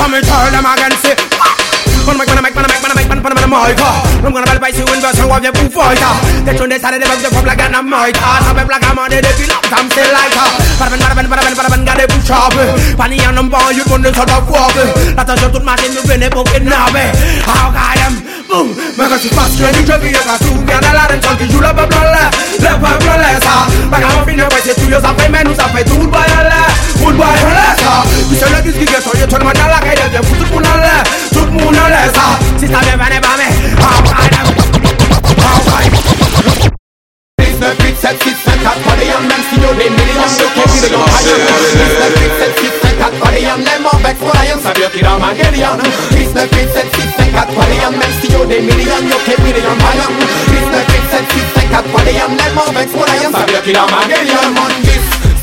So 0.08 0.16
me 0.16 0.24
tell 0.24 0.47
them 0.47 0.64
again, 0.64 0.95
say, 1.03 1.20
Panama, 2.08 2.24
Panama, 2.24 2.47
Panama, 2.47 2.80
Panama, 2.80 3.03
Panama, 3.12 3.28
Panama, 3.28 3.60
Mica. 3.68 3.91
I'm 4.24 4.32
gonna 4.32 4.55
buy 4.55 4.72
you 4.72 4.88
in 4.88 5.03
version 5.03 5.28
of 5.28 5.43
your 5.43 5.51
boot 5.51 5.68
fighter. 5.68 6.14
They 6.47 6.55
turn 6.55 6.72
their 6.72 6.80
side 6.80 6.95
of 6.95 7.03
the 7.03 7.12
bug, 7.12 7.20
the 7.20 7.28
public 7.28 7.60
and 7.60 7.76
a 7.76 7.84
mica. 7.84 8.39
So 8.47 8.55
me 8.55 8.64
black, 8.64 8.88
I'm 8.88 8.95
on 8.95 9.12
the 9.12 9.20
feel 9.36 9.51
up, 9.51 9.68
I'm 9.68 9.91
still 9.91 10.08
lighter. 10.08 10.47
Paraben, 10.80 11.03
paraben, 11.03 11.28
paraben, 11.28 11.53
paraben, 11.60 11.82
got 11.84 11.99
a 11.99 12.08
boot 12.08 12.24
shop. 12.24 12.55
Funny 12.95 13.20
and 13.20 13.36
I'm 13.36 13.51
born, 13.51 13.76
you 13.76 13.84
couldn't 13.84 14.16
sort 14.16 14.32
of 14.32 14.47
walk. 14.47 14.80
That's 14.80 15.28
a 15.28 15.36
shot 15.36 15.51
to 15.51 15.60
machine, 15.60 15.91
you've 15.91 16.08
been 16.08 16.24
a 16.24 16.32
book 16.32 16.47
in 16.55 16.72
Nabe. 16.72 17.03
Eh. 17.03 17.12
How 17.43 17.76
I 17.76 17.99
am. 18.08 18.16
Boom, 18.47 18.72
mega 18.95 19.20
si 19.20 19.28
fast, 19.28 19.60
ready 19.60 19.84
to 19.84 19.99
be 19.99 20.16
a 20.16 20.22
cartoon. 20.24 20.64
Got 20.64 20.88
a 20.88 20.95
lot 20.95 21.12
of 21.12 21.20
talking, 21.20 21.51
you 21.51 21.60
love 21.60 21.76
a 21.76 21.84
brother, 21.84 22.32
love 22.64 22.80
a 22.80 22.91
brother. 23.03 23.43
Back 23.91 24.08
up 24.08 24.24
in 24.32 24.39
your 24.39 24.47
voice, 24.55 24.72
two 24.72 24.88
years 24.88 25.03
of 25.03 25.12
payment, 25.20 25.51
who's 25.51 25.60
a 25.60 25.68
pay 25.76 25.84
tool 25.84 26.08
by 26.08 26.24
a 26.24 26.47
lad. 26.47 26.66
부활해서 27.18 28.03
미션을 28.30 28.63
느끼게 28.63 29.01
소유 29.01 29.28
철만 29.28 29.53
날라가 29.53 29.88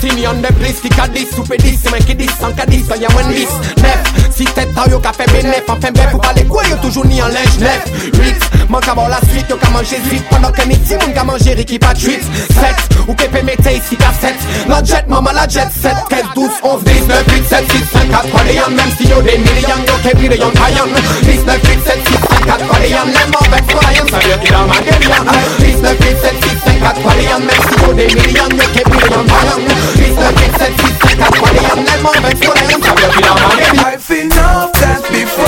See 0.05 0.15
me 0.17 0.27
on 0.27 0.43
the 0.43 0.49
place, 0.61 0.83
kick 0.83 0.99
a 0.99 1.09
this, 1.09 1.31
stupid 1.31 1.61
this, 1.61 1.91
make 1.91 2.11
it 2.11 2.19
this, 2.19 2.39
sank 2.39 2.61
a 2.61 2.67
this, 2.67 2.91
I 2.91 2.97
am 2.97 3.17
on 3.17 3.33
this, 3.33 3.49
left, 3.81 4.24
Si 4.35 4.43
tèt 4.51 4.73
taw 4.75 4.89
yo 4.91 4.99
ka 4.99 5.13
fe 5.15 5.27
benef 5.31 5.69
An 5.71 5.79
fen 5.79 5.95
bef 5.95 6.11
ou 6.17 6.19
pale 6.19 6.43
kwe 6.49 6.65
yo 6.67 6.77
toujou 6.83 7.07
ni 7.07 7.21
en 7.23 7.31
lej 7.31 7.55
nef 7.63 7.85
8, 8.19 8.67
man 8.73 8.83
ka 8.83 8.95
bon 8.99 9.07
la 9.07 9.21
suite 9.29 9.47
yo 9.53 9.57
ka 9.63 9.71
manje 9.71 10.01
zvit 10.09 10.27
Pendan 10.27 10.51
ke 10.57 10.67
ni 10.67 10.75
ti 10.83 10.99
moun 10.99 11.15
ka 11.15 11.23
manje 11.29 11.55
riki 11.55 11.79
pa 11.79 11.93
chuit 11.95 12.19
7, 12.57 12.99
ou 13.07 13.15
kepe 13.15 13.45
mete 13.47 13.77
isi 13.79 13.95
ka 14.01 14.11
7 14.19 14.67
La 14.73 14.81
jet 14.83 15.07
maman 15.07 15.39
la 15.39 15.47
jet 15.47 15.71
7, 15.71 15.95
13, 16.11 16.35
12, 16.35 16.51
11, 16.65 16.83
19, 16.83 17.31
8, 17.31 17.47
7, 17.53 17.73
6, 17.77 17.87
5, 17.95 18.11
4 18.11 18.35
Pade 18.35 18.59
yon 18.59 18.75
mem 18.75 18.91
si 18.99 19.07
yo 19.13 19.23
de 19.23 19.39
milyon 19.45 19.87
yo 19.87 20.01
ke 20.03 20.17
vire 20.19 20.41
yon 20.43 20.59
payan 20.59 20.91
19, 21.31 21.71
8, 21.71 21.87
7, 21.95 22.03
6, 22.11 22.27
5, 22.35 22.51
4 22.51 22.67
ma 22.67 22.83
19, 22.83 23.39
8, 23.39 23.55
7, 23.55 23.95
6, 23.95 24.11
si 24.11 24.27
yo 24.27 24.35
yo 24.35 24.51
yon 24.51 24.67
19, 25.63 25.95
8, 26.03 26.19
7, 26.19 26.43
6, 26.43 26.59
5, 26.67 26.83
4 26.83 27.05
I've 34.25 34.33
seen 34.33 34.41
enough 34.41 34.73
dance 34.73 35.05
before, 35.13 35.45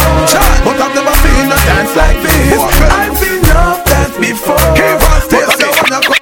but 0.68 0.76
I've 0.76 0.92
never 0.92 1.16
seen 1.24 1.48
a 1.48 1.56
dance 1.64 1.96
like 1.96 2.20
this. 2.20 2.60
I've 2.92 3.16
seen 3.16 3.40
enough 3.40 3.80
dance 3.88 4.16
before, 4.20 4.60
but 4.60 5.48
I 5.48 5.56
don't 5.56 5.76
wanna 5.80 6.00
go. 6.04 6.12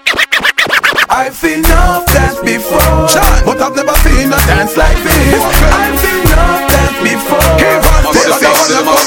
I've 1.10 1.34
seen 1.34 1.64
enough 1.66 2.06
dance 2.14 2.38
before, 2.46 3.10
but 3.42 3.58
I've 3.58 3.74
never 3.74 3.96
seen 4.06 4.30
a 4.30 4.38
dance 4.46 4.76
like 4.76 5.02
this. 5.02 5.42
I've 5.42 5.98
seen 5.98 6.22
enough 6.30 6.62
dance 6.70 6.98
before, 7.02 7.42
but 7.42 8.22
I 8.22 8.38
don't 8.38 8.54
wanna 8.54 8.86
go. 8.86 9.02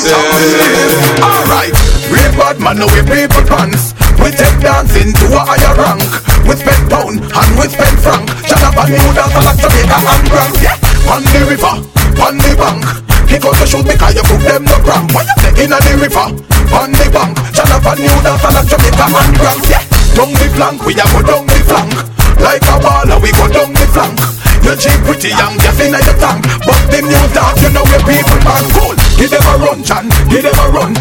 Alright, 1.24 1.72
real 2.12 2.32
bad 2.36 2.60
man, 2.60 2.84
no 2.84 2.88
we 2.92 3.00
people 3.08 3.48
pants. 3.48 3.96
We 4.20 4.36
take 4.36 4.60
dancing 4.60 5.16
to 5.16 5.26
a 5.32 5.40
higher 5.40 5.72
rank. 5.80 6.04
We 6.44 6.60
spend 6.60 6.92
pound 6.92 7.24
and 7.24 7.52
we 7.56 7.72
spend 7.72 7.96
franc. 8.04 8.28
Shut 8.44 8.60
up 8.60 8.76
and 8.76 8.92
new 8.92 9.08
dance 9.16 9.40
like 9.40 9.56
Jamaica 9.56 9.98
and 10.04 10.26
Grand. 10.36 10.56
Yeah, 10.60 10.76
on 11.08 11.24
the 11.24 11.42
river, 11.48 11.76
on 12.20 12.36
the 12.44 12.52
bank. 12.60 12.84
Kick 13.28 13.44
out 13.44 13.56
the 13.60 13.66
shoes 13.68 13.84
because 13.84 14.16
you 14.16 14.24
put 14.24 14.42
them 14.42 14.64
no 14.64 14.78
cramp. 14.82 15.12
Why 15.12 15.28
you 15.28 15.36
say 15.44 15.52
in 15.64 15.72
the 15.72 15.94
river, 16.00 16.28
on 16.72 16.92
the 16.96 17.06
bank. 17.12 17.36
Shut 17.52 17.70
up 17.70 17.84
and 17.84 18.00
new 18.00 18.18
dance 18.24 18.44
like 18.44 18.68
Jamaica 18.72 19.06
and 19.08 19.36
Grand. 19.36 19.62
Yeah, 19.68 19.84
down 20.16 20.32
the 20.32 20.48
flank, 20.56 20.80
we 20.88 20.96
a 20.96 21.06
go 21.12 21.20
down 21.22 21.44
the 21.46 21.60
flank. 21.68 21.92
Like 22.40 22.64
a 22.64 22.76
baller, 22.80 23.20
we 23.20 23.30
go 23.36 23.46
down 23.52 23.76
the 23.76 23.86
flank. 23.92 24.16
You 24.64 24.76
cheap 24.80 25.00
pretty 25.04 25.32
young, 25.36 25.60
just 25.60 25.80
in 25.84 25.92
your 25.92 26.18
tank. 26.20 26.44
But 26.64 26.82
the 26.88 27.00
new 27.04 27.26
dance, 27.36 27.60
you 27.62 27.72
know 27.76 27.84
where 27.84 28.04
people 28.08 28.40
man 28.48 28.66
cool. 28.72 28.96
Give 29.20 29.32
them 29.32 29.44
a 29.44 29.54
run, 29.60 29.80
Chan, 29.84 30.06
give 30.32 30.44
them 30.44 30.56
a 30.56 30.66
run. 30.72 30.92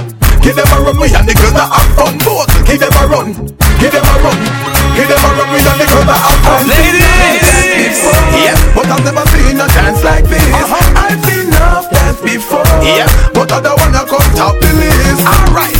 Give 0.43 0.55
them 0.55 0.71
a 0.71 0.77
run, 0.79 0.97
we 1.03 1.11
and 1.11 1.27
the 1.27 1.35
girls 1.35 1.55
that 1.59 1.67
have 1.67 1.91
fun. 1.99 2.15
Both, 2.23 2.47
give 2.67 2.79
them 2.79 2.95
a 2.95 3.03
run, 3.11 3.35
give 3.83 3.91
them 3.91 4.07
a 4.07 4.15
run. 4.23 4.39
Give 4.95 5.11
them 5.11 5.19
a 5.19 5.31
run, 5.35 5.49
we 5.51 5.59
and 5.59 5.79
the 5.83 5.87
girls 5.91 6.07
that 6.07 6.21
have 6.23 6.41
fun. 6.47 6.63
Ladies, 6.71 7.99
yeah, 8.39 8.55
but 8.71 8.87
I've 8.87 9.03
never 9.03 9.27
seen 9.35 9.56
don't 13.61 13.79
wanna 13.81 14.05
come 14.05 14.29
top 14.35 14.59
the 14.61 14.73
list. 14.75 15.27
Alright, 15.27 15.76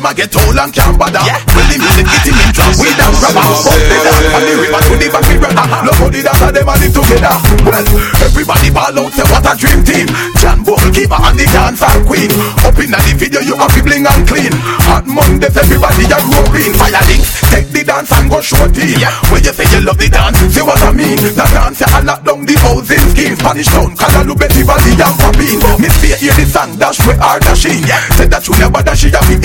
say 0.00 0.02
my 0.02 0.12
get 0.14 0.34
old 0.36 0.56
and 0.56 0.72
can't 0.72 0.96
bother. 0.98 1.20
Yeah, 1.24 1.38
well 1.52 1.66
the 1.68 1.76
music 1.76 2.06
get 2.08 2.26
him 2.26 2.38
in 2.40 2.50
trouble. 2.52 2.80
We 2.80 2.88
dance 2.96 3.20
rubber, 3.20 3.44
but 3.64 3.80
they 3.84 4.00
dance 4.00 4.28
on 4.32 4.42
the 4.44 4.54
river 4.56 4.80
to 4.80 4.94
the 4.96 5.08
back 5.12 5.24
we 5.28 5.36
brother. 5.36 5.66
Nobody 5.84 6.20
dance 6.22 6.42
and 6.42 6.56
them 6.56 6.68
a 6.68 6.74
live 6.80 6.92
together. 6.92 7.36
Well, 7.64 7.86
everybody 8.24 8.70
ball 8.70 8.98
out, 8.98 9.12
say 9.12 9.26
what 9.28 9.46
a 9.46 9.52
dream 9.56 9.80
team. 9.84 10.06
John 10.40 10.64
Bull 10.64 10.80
keeper 10.92 11.20
and 11.20 11.36
the 11.36 11.46
dancer 11.52 11.92
queen. 12.08 12.30
Up 12.64 12.78
in 12.80 12.90
the 12.90 13.12
video, 13.16 13.40
you 13.40 13.54
have 13.56 13.72
to 13.74 13.80
bling 13.84 14.06
and 14.06 14.24
clean. 14.24 14.52
Hot 14.88 15.04
Mondays, 15.06 15.56
everybody 15.56 16.08
a 16.08 16.18
roping. 16.32 16.72
Fire 16.76 17.04
link, 17.08 17.22
take 17.52 17.68
the 17.70 17.82
dance 17.84 18.12
and 18.12 18.30
go 18.30 18.40
show 18.40 18.64
team. 18.72 18.96
When 19.30 19.44
you 19.44 19.52
say 19.52 19.68
you 19.68 19.80
love 19.84 19.98
the 19.98 20.08
dance, 20.08 20.38
see 20.52 20.64
what 20.64 20.80
I 20.80 20.92
mean. 20.92 21.18
The 21.20 21.44
dance 21.52 21.80
you 21.80 22.00
lock 22.06 22.24
down 22.24 22.46
the 22.46 22.56
house 22.64 22.90
in 22.90 23.04
scheme 23.12 23.36
Spanish 23.36 23.68
town, 23.68 23.92
Kalalu, 23.96 24.34
Betty 24.38 24.62
Valley 24.62 24.94
and 24.96 25.16
Papin 25.18 25.58
Miss 25.80 25.96
Faye 26.00 26.16
hear 26.16 26.34
the 26.36 26.44
song, 26.46 26.76
dash 26.76 27.00
we 27.06 27.12
are 27.18 27.40
dashing 27.40 27.82
Said 28.16 28.30
that 28.30 28.46
you 28.46 28.54
never 28.56 28.82
dash, 28.82 29.00
she 29.00 29.10
have 29.10 29.26
to 29.26 29.36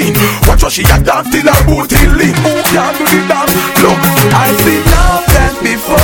intervene 0.00 0.48
Watch 0.48 0.62
what 0.62 0.72
she 0.72 0.82
a 0.82 0.96
dance 1.00 1.28
till 1.30 1.44
her 1.44 1.60
booty 1.68 2.00
lean 2.08 2.34
Who 2.40 2.52
can 2.72 2.92
do 2.96 3.04
the 3.04 3.20
dance? 3.28 3.54
Look, 3.84 4.00
I've 4.32 4.56
seen 4.64 4.84
love 4.88 5.24
dance 5.28 5.58
before. 5.60 5.96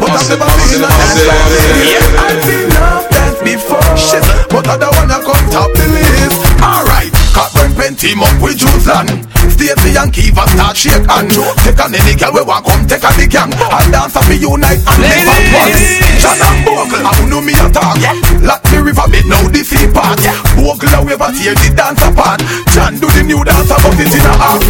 But 0.00 0.10
I've 0.12 0.28
never 0.28 0.48
seen 0.68 0.84
a 0.84 0.88
dance 0.88 1.22
like 1.24 1.46
this 1.48 2.04
I've 2.16 2.40
seen 2.44 2.68
love 2.70 3.04
dance 3.08 3.40
before. 3.40 3.96
Shit, 3.96 4.24
But 4.48 4.68
I 4.68 4.76
don't 4.76 4.94
wanna 4.96 5.20
come 5.24 5.44
top 5.50 5.72
the 5.72 5.86
list. 5.88 6.40
Alright, 6.60 7.12
Cockburn 7.32 7.72
pen 7.74 7.96
team 7.96 8.22
up 8.22 8.36
with 8.42 8.58
Juiceland 8.58 9.39
Stacey 9.60 9.92
and 9.92 10.08
Keiva 10.08 10.48
start 10.56 10.72
shake 10.72 11.04
hand 11.04 11.28
Take 11.60 11.76
on 11.84 11.92
any 11.92 12.16
girl 12.16 12.32
we 12.32 12.40
want 12.48 12.64
come 12.64 12.80
take 12.88 13.04
on 13.04 13.12
the 13.20 13.28
gang 13.28 13.52
I'll 13.68 13.84
dance 13.92 14.16
and 14.16 14.40
unite 14.40 14.80
and 14.80 15.00
live 15.04 15.28
at 15.28 15.44
once. 15.52 16.00
John 16.16 16.40
and 16.40 16.64
Bogle, 16.64 17.04
I 17.04 17.12
know 17.28 17.44
me 17.44 17.52
attack 17.52 18.00
Lock 18.40 18.64
the 18.72 18.80
river 18.80 19.04
bed 19.12 19.28
now 19.28 19.44
the 19.52 19.60
sea 19.60 19.84
part 19.92 20.16
Bogle 20.56 20.96
a 20.96 20.98
wave 21.04 21.20
a 21.20 21.28
tear 21.36 21.52
the 21.52 21.68
dance 21.76 22.00
apart. 22.00 22.40
John 22.72 22.96
do 23.04 23.06
the 23.12 23.20
new 23.20 23.44
dance 23.44 23.68
about 23.68 24.00
it 24.00 24.08
in 24.08 24.24
a 24.24 24.32
half 24.32 24.64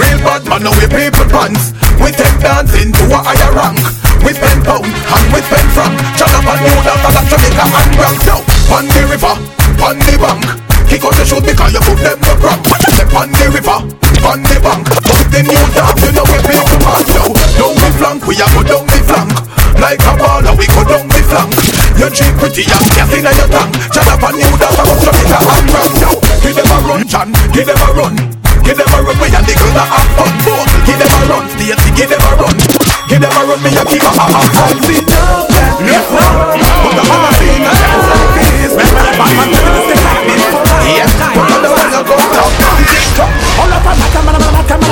Real 0.00 0.16
bad 0.24 0.48
man 0.48 0.64
now 0.64 0.72
we 0.80 0.88
people 0.88 1.28
pants. 1.28 1.76
We 2.00 2.08
take 2.16 2.40
dancing 2.40 2.88
to 2.88 3.04
a 3.12 3.20
higher 3.20 3.52
rank. 3.52 3.84
We 4.24 4.32
spend 4.32 4.64
pound 4.64 4.88
and 4.88 5.26
we 5.28 5.44
spend 5.44 5.68
franc 5.76 5.92
John 6.16 6.32
up 6.40 6.48
a 6.48 6.54
new 6.56 6.80
dance 6.80 7.04
like 7.04 7.28
Jamaica 7.28 7.64
and 7.68 7.90
Bronx 8.00 8.16
Now, 8.24 8.40
on 8.72 8.88
the 8.88 9.02
river, 9.12 9.34
on 9.84 10.00
the 10.00 10.16
bank. 10.16 10.72
Kick 10.88 11.04
out 11.04 11.16
the 11.20 11.24
shoot 11.28 11.44
because 11.44 11.72
you 11.72 11.80
put 11.84 12.00
them 12.00 12.16
the 12.20 12.32
crap 12.40 12.60
Step 12.92 13.12
on 13.12 13.28
the 13.32 13.46
river, 13.48 13.78
on 14.26 14.42
the 14.42 14.56
bank 14.62 14.86
But 14.86 15.26
the 15.30 15.40
new 15.42 15.64
dance, 15.74 16.02
you 16.02 16.12
know 16.14 16.26
we 16.26 16.38
people 16.46 16.78
man 16.82 17.02
Now, 17.12 17.28
down. 17.30 17.74
The 17.78 17.88
flank, 17.98 18.20
we 18.26 18.34
a 18.38 18.46
go 18.54 18.62
down 18.62 18.86
the 18.86 18.98
flank. 19.06 19.32
Like 19.78 20.02
a 20.02 20.12
baller, 20.14 20.54
we 20.54 20.66
go 20.70 20.82
down 20.86 21.06
the 21.10 21.20
flank. 21.26 21.52
You 21.98 22.08
cheap 22.10 22.34
pretty 22.38 22.62
and 22.66 22.86
gas 22.94 23.10
in 23.14 23.26
your 23.26 23.48
tank. 23.50 23.72
John 23.90 24.08
up 24.10 24.22
a 24.22 24.28
new 24.34 24.52
dance, 24.58 24.78
I 24.78 24.82
go 24.86 24.94
Jamaica 25.02 25.38
and 25.42 25.66
Bronx 25.70 25.92
Now, 26.02 26.14
give 26.42 26.54
them 26.54 26.70
a 26.70 26.76
run, 26.86 27.02
John, 27.06 27.28
give 27.50 27.66
them 27.66 27.82
a 27.82 27.88
run. 27.94 28.14
Give 28.62 28.78
them 28.78 28.86
a 28.94 28.98
run, 29.02 29.18
we 29.18 29.26
the 29.26 29.54
girls 29.58 29.74
that 29.74 29.88
have 29.90 30.10
fun. 30.14 30.32
Both, 30.46 30.70
give 30.86 30.98
them 30.98 31.10
a 31.10 31.20
run, 31.26 31.44
Stacey, 31.50 31.90
give 31.98 32.10
them 32.10 32.22
a 32.22 32.30
run. 32.38 32.56
Give 33.12 33.20
them 33.20 33.28
a 33.28 33.42
run, 33.44 33.60
me 33.60 33.68
a 33.76 33.84
keep 33.84 34.00
a 34.00 34.08
ha 34.08 34.24
ha 34.24 34.40
ha 34.40 34.64
See 34.88 35.04
now, 35.04 35.44
that 35.44 35.76
before 35.84 36.56
But 36.80 36.96
I 36.96 37.04
wanna 37.04 37.30
see 37.36 37.60
a 37.60 37.72
dance 37.76 38.08
like 38.08 38.32
this 38.40 38.72
Bad 38.72 39.36
man, 39.36 39.52
tell 39.52 39.61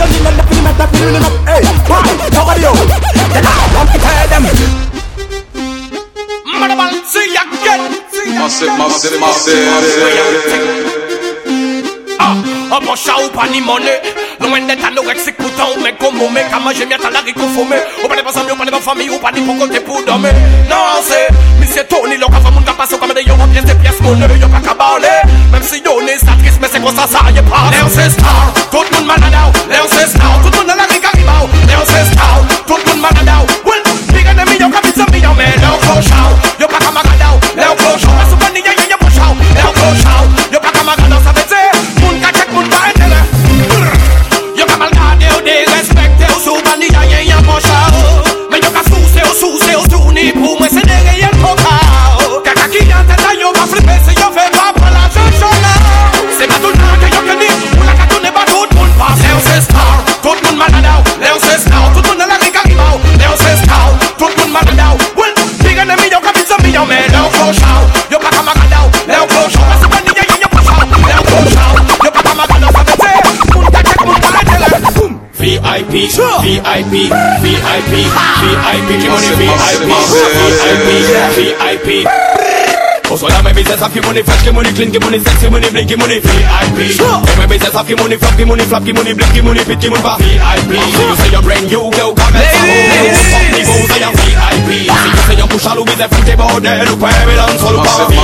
on 0.00 0.10
it, 0.10 0.16
you. 0.16 1.10
Hey, 1.46 1.62
why? 1.88 2.02
Nobody 2.32 2.64
else. 2.64 2.80
Then 3.34 3.44
I 3.46 3.52
want 3.74 3.88
to 3.92 3.98
tell 4.00 4.26
them. 4.32 4.44
Motherman, 6.60 6.92
see 7.04 7.32
ya 7.34 7.42
again. 7.48 7.82
Massive, 8.38 8.74
massive, 8.78 9.20
massive. 9.20 9.58
Ah, 12.18 12.36
un 12.76 12.80
bon 12.84 12.96
chat 12.96 13.16
ou 13.24 13.28
pas 13.30 13.48
ni 13.48 13.60
monnaie. 13.60 14.00
Loin 14.40 14.60
d'être 14.66 14.84
anorexique, 14.84 15.36
pourtant 15.36 15.68
on 15.76 15.80
met 15.80 15.94
comme 15.98 16.20
on 16.20 16.30
met. 16.30 16.46
Quand 16.50 16.60
j'ai 16.76 16.86
mis 16.86 16.94
à 16.94 17.10
la 17.10 17.20
rico 17.20 17.46
fumé. 17.54 17.76
Ou 18.04 18.08
pas 18.08 18.16
les 18.16 18.22
pas 18.22 18.30
ou 18.30 18.56
pas 18.56 18.64
les 18.64 18.80
famille, 18.80 19.10
ou 19.10 19.18
pas 19.18 19.32
ni 19.32 19.40
pour 19.40 19.56
pour 19.84 20.04
dormir. 20.04 20.32
Non, 20.68 21.00
c'est 21.02 21.28
Monsieur 21.60 21.84
Tony, 21.84 22.16
l'on 22.16 22.28
va 22.28 22.50
mon 22.50 22.62
capacité 22.62 22.98
comme 22.98 23.12
des 23.12 23.22
euros, 23.22 23.46
pièces, 23.52 23.64
des 23.64 23.74
pièces, 23.74 24.00
mon 24.00 24.20
œil, 24.20 24.40
y'a 24.40 24.48
pas 24.48 24.60
qu'à 24.60 24.74
parler. 24.74 25.19
Même 25.90 25.98
si 25.98 26.04
on 26.04 26.06
est 26.06 26.18
ça 26.18 26.36
triste, 26.38 26.60
quoi 26.80 26.90
ça, 26.92 27.06
ça, 27.06 27.30
y'a 27.30 27.42
pas. 27.42 27.70
Léon 27.70 27.88
c'est 27.88 28.10
star, 28.10 28.52
tout 28.70 28.78
le 28.90 28.96
monde 28.96 29.06
malade, 29.06 29.32
Léon 29.70 29.86
c'est 29.88 30.08
star, 30.08 30.40
le 30.50 30.56
monde 30.56 30.70
à 30.70 30.76
la 30.76 30.99
VIP, 76.00 76.62
VIP, 76.64 77.12
VIP, 77.42 77.92
VIP, 77.92 78.90
money. 79.10 79.36
VIP, 79.36 79.84
VIP, 80.86 81.98
VIP. 82.00 82.19
Also 83.10 83.26
now 83.26 83.42
my 83.42 83.52
business 83.52 83.80
have 83.80 83.90
money 84.06 84.22
fresh, 84.22 84.44
give 84.44 84.54
money 84.54 84.70
clean, 84.70 84.90
give 84.94 85.02
money 85.02 85.18
sexy, 85.18 85.50
money 85.50 85.68
blink, 85.68 85.88
give 85.88 85.98
money 85.98 86.20
VIP. 86.22 86.94
Hey, 86.94 87.34
my 87.36 87.46
business 87.50 87.74
have 87.74 87.90
money 87.98 88.16
flop, 88.16 88.36
give 88.38 88.46
money 88.46 88.62
flop, 88.62 88.84
give 88.84 88.94
money 88.94 89.12
blink, 89.14 89.34
give 89.34 89.44
money 89.44 89.64
pit, 89.66 89.80
give 89.82 89.90
money 89.90 89.98
VIP. 89.98 90.78
See 90.78 91.02
you 91.02 91.16
say 91.18 91.30
you're 91.34 91.42
brand 91.42 91.66
new, 91.66 91.90
girl, 91.90 92.14
come 92.14 92.38
and 92.38 92.46
follow. 92.54 92.70
Fuck 93.26 93.50
the 93.50 93.66
goals, 93.66 93.90
I 93.90 94.06
am 94.06 94.14
VIP. 94.14 94.86
See 94.86 95.10
you 95.10 95.22
say 95.26 95.34
you're 95.34 95.50
push 95.50 95.66
all 95.66 95.82
with 95.82 95.98
the 95.98 96.06
foot, 96.06 96.30
bordel, 96.38 96.86
ou 96.86 96.96
pas, 97.02 97.10
mais 97.26 97.34
dans 97.34 97.50
sol, 97.58 97.82
pas 97.82 98.06
VIP. 98.06 98.22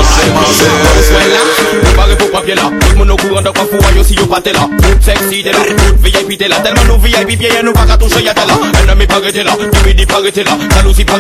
Préparé 1.83 2.15
pour 2.17 2.31
papier 2.31 2.55
là, 2.55 2.71
tout 2.71 2.91
le 2.91 2.95
monde 2.95 3.11
au 3.11 3.17
courant 3.17 3.43
de 3.43 3.51
quoi 3.51 3.67
faut, 3.67 3.83
yo 3.91 4.05
si 4.05 4.15
yo 4.15 4.27
pas 4.27 4.41
t'es 4.41 4.53
là. 4.53 4.71
Tout 4.71 5.03
sexy, 5.03 5.43
t'es 5.43 5.51
là, 5.51 5.67
tout 5.67 5.99
VIP, 5.99 6.39
t'es 6.39 6.47
là, 6.47 6.61
tellement 6.63 6.85
nous 6.87 7.01
VIP, 7.03 7.39
vieille, 7.41 7.59
nous 7.65 7.73
pas 7.73 7.87
qu'à 7.87 7.97
toucher, 7.97 8.23
y'a 8.23 8.35
t'es 8.35 8.47
là. 8.47 8.55
Ennemi 8.87 9.07
arrêté 9.11 9.43
là, 9.43 9.57
Dimidi 9.73 10.07
pas 10.07 10.15
arrêté 10.15 10.45
là, 10.45 10.57
jalousie 10.75 11.05
pas 11.05 11.19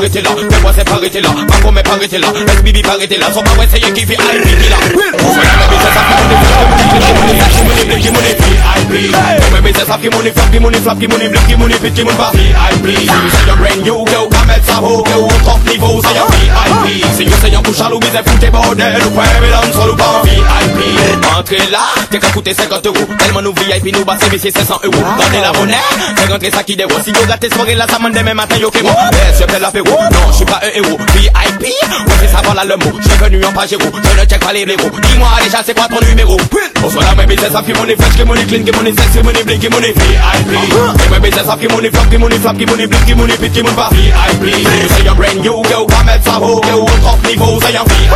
arrêté 3.60 4.68
là, 4.68 4.76
fais-moi 4.86 5.06
c'est 5.06 5.16
pas 5.16 5.20
arrêté 5.20 5.36
là, 5.36 5.46
Marco 5.60 5.76
mais 5.76 5.80
pas 5.80 6.02
arrêté 6.02 6.46
là, 6.46 6.66
SBB 6.66 6.92
pas 6.96 7.20
arrêté 7.20 7.38
là, 7.38 7.46
son 7.50 7.64
pas 7.64 7.70
ouais, 7.70 7.78
c'est 7.80 7.90
y'a 7.90 8.00
qui 8.00 8.10
fait 8.10 8.54
IP 8.76 9.12
là. 9.12 9.18
My 9.52 9.60
business 9.62 9.88
have 9.88 10.04
money, 10.12 10.32
flop, 10.32 10.60
money, 10.60 10.78
flop, 10.80 11.00
money, 11.08 11.28
blink, 11.28 11.58
money, 11.58 11.74
pit, 11.76 12.04
money, 12.04 12.16
pas 12.16 12.30
VIP. 12.34 12.86
See 12.86 13.06
you 13.06 13.30
say 13.30 13.46
you're 13.46 13.56
brand 13.56 13.82
new, 13.82 14.04
girl, 14.06 14.28
come 14.28 14.50
at 14.50 14.64
sa 14.64 14.80
ho, 14.80 15.04
girl, 15.06 15.28
top 15.44 15.60
niveau, 15.68 16.02
c'est 16.02 16.14
y'a 16.14 16.26
VIP. 16.30 17.04
See 17.16 17.24
you 17.24 17.36
say 17.40 17.50
you're 17.50 17.62
push 17.62 17.80
à 17.80 17.88
l'oubli, 17.88 18.08
c'est 18.12 18.28
fouté 18.28 18.50
bordel, 18.50 19.02
ou 19.06 19.10
pas, 19.10 19.22
mais 19.40 19.50
dans 19.50 19.72
sol 19.72 19.90
ou 19.90 19.96
pas 19.96 20.22
VIP. 20.24 20.80
Entrez 21.38 21.66
là, 21.70 21.80
t'es 22.10 22.18
qu'à 22.18 22.28
coûter 22.28 22.54
50 22.54 22.86
euros, 22.86 23.06
tellement 23.18 23.42
nous 23.42 23.54
VIP, 23.54 23.96
nous 23.96 24.04
bassez, 24.04 24.26
mais 24.30 24.38
c'est 24.38 24.50
500 24.50 24.80
euros. 24.84 25.04
Donnez 25.18 25.40
la 25.42 25.52
monnaie, 25.52 25.74
fais 26.16 26.32
rentrer 26.32 26.50
ça 26.50 26.62
qui 26.62 26.76
déroule. 26.76 27.02
Si 27.02 27.10
yo 27.10 27.26
gâté 27.26 27.48
soirée 27.50 27.74
là, 27.74 27.86
ça 27.90 27.98
m'en 27.98 28.10
demain 28.10 28.34
matin, 28.34 28.56
yo, 28.56 28.70
que 28.70 28.82
bon. 28.82 28.88
Yes, 28.88 29.40
je 29.40 29.52
fais 29.52 29.58
l'apéro, 29.58 29.88
non, 29.88 30.30
je 30.30 30.36
suis 30.36 30.44
pas 30.44 30.60
un 30.62 30.68
héros. 30.76 30.98
VIP, 31.14 31.72
on 32.06 32.10
fait 32.10 32.28
savoir 32.28 32.54
là 32.54 32.64
le 32.64 32.76
mot, 32.76 32.92
j'suis 33.00 33.18
venu 33.18 33.40
en 33.46 33.52
page 33.52 33.72
héros, 33.72 33.90
je 33.94 34.20
ne 34.20 34.26
check 34.26 34.40
pas 34.40 34.52
les 34.52 34.64
blaireaux. 34.64 34.90
Dis-moi 34.90 35.28
déjà, 35.44 35.58
c'est 35.64 35.74
quoi 35.74 35.86
ton 35.88 36.04
numéro? 36.06 36.36
Bonsoir 36.80 37.04
là, 37.04 37.14
mes 37.14 37.26
business, 37.26 37.54
have 37.54 37.68
money 37.76 37.94
fresh, 37.96 38.16
give 38.16 38.26
money 38.26 38.44
clean, 38.46 38.64
give 38.64 38.74
money 38.76 38.92
sexy, 38.92 39.22
money 39.22 39.42
blink, 39.44 39.60
give 39.60 39.70
money 39.70 39.92
VIP. 39.92 40.50
Hey, 40.50 41.08
my 41.10 41.18
business, 41.18 41.46
have 41.46 41.62
money 41.70 41.90
flop, 41.90 42.10
give 42.10 42.20
money 42.20 42.38
flop, 42.38 42.56
give 42.56 42.68
money 42.68 42.86
blink, 42.86 43.06
give 43.06 43.16
money 43.16 43.36
pit, 43.36 43.52
give 43.52 43.64
money 43.64 43.76
pas 43.76 43.88
VIP. 43.90 44.44
You 44.46 44.88
say 44.90 45.04
you're 45.04 45.14
brand 45.14 45.40
new, 45.40 45.62
girl, 45.64 45.86
come 45.86 46.08
at 46.08 46.22
sa 46.24 46.38
ho, 46.38 46.60
girl, 46.60 46.86
top 47.02 47.22
niveau, 47.26 47.58
c'est 47.60 47.76
un 47.76 47.84
VIP. 47.84 48.10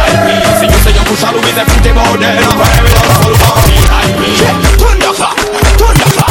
See 0.59 0.67
you 0.67 0.79
say 0.83 0.93
you're 0.93 1.05
push 1.07 1.25
all 1.25 1.35
with 1.35 1.55
the 1.55 1.65
foot, 1.67 1.87
bordel, 1.95 2.31
I'm 2.31 2.59
very 2.59 2.91
on 2.99 3.11
solo 3.23 3.37
pas 3.39 3.55
VIP. 3.65 4.21
Thunderclap, 4.79 5.37
thunderclap, 5.79 6.31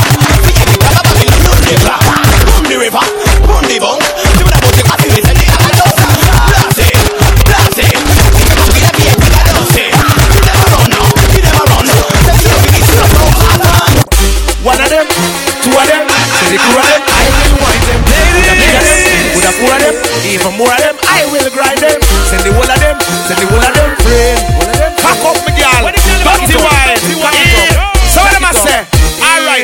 thunderclap, 1.43 2.01
boom 2.45 2.63
the 2.67 2.75
river, 2.77 3.05
boom 3.47 3.63
the 3.67 3.79
bunk, 3.79 4.01
them, 16.49 16.61
three 16.65 16.81
of 16.81 16.87
them, 16.89 17.03
I 17.05 17.25
will 17.29 17.57
wind 17.61 17.83
them. 17.85 18.01
Ladies, 18.09 19.35
with 19.35 19.45
a 19.45 19.53
four 19.57 19.73
of 19.73 19.81
them, 19.81 19.95
even 20.25 20.53
more 20.57 20.71
of 20.73 20.81
them, 20.81 20.95
I 21.05 21.25
will 21.29 21.49
grind 21.53 21.79
them. 21.79 21.99
Send 22.29 22.41
the 22.45 22.51
whole 22.53 22.65
of 22.65 22.79
them, 22.79 22.97
send 23.29 23.37
the 23.37 23.45
whole 23.49 23.61
of 23.61 23.73
them. 23.73 23.89
Friend. 24.01 24.39
Cock 24.99 25.23
up 25.25 25.38